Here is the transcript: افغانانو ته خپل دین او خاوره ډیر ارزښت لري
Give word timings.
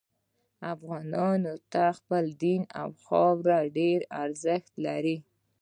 افغانانو 0.73 1.53
ته 1.71 1.83
خپل 1.97 2.25
دین 2.43 2.61
او 2.81 2.89
خاوره 3.05 3.59
ډیر 3.77 3.99
ارزښت 4.23 4.71
لري 4.85 5.17